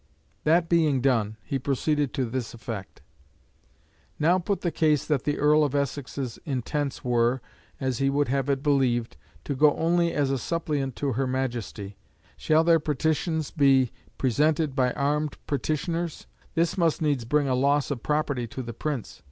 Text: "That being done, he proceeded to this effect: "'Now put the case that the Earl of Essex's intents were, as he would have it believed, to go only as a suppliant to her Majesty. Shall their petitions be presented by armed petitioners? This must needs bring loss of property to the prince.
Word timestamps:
"That 0.45 0.67
being 0.67 0.99
done, 0.99 1.37
he 1.43 1.59
proceeded 1.59 2.11
to 2.15 2.25
this 2.25 2.55
effect: 2.55 3.03
"'Now 4.17 4.39
put 4.39 4.61
the 4.61 4.71
case 4.71 5.05
that 5.05 5.25
the 5.25 5.37
Earl 5.37 5.63
of 5.63 5.75
Essex's 5.75 6.39
intents 6.43 7.03
were, 7.05 7.39
as 7.79 7.99
he 7.99 8.09
would 8.09 8.27
have 8.27 8.49
it 8.49 8.63
believed, 8.63 9.15
to 9.43 9.53
go 9.53 9.75
only 9.77 10.11
as 10.11 10.31
a 10.31 10.39
suppliant 10.39 10.95
to 10.95 11.13
her 11.13 11.27
Majesty. 11.27 11.97
Shall 12.35 12.63
their 12.63 12.79
petitions 12.79 13.51
be 13.51 13.91
presented 14.17 14.75
by 14.75 14.91
armed 14.93 15.37
petitioners? 15.45 16.25
This 16.55 16.79
must 16.79 17.03
needs 17.03 17.23
bring 17.23 17.45
loss 17.47 17.91
of 17.91 18.01
property 18.01 18.47
to 18.47 18.63
the 18.63 18.73
prince. 18.73 19.19